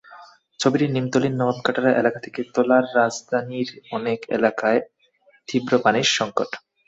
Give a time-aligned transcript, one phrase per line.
[0.59, 4.79] ছবিটি নিমতলীর নবাব কাটারা এলাকা থেকে তোলারাজধানীর অনেক এলাকায়
[5.47, 6.49] তীব্র পানির সংকট।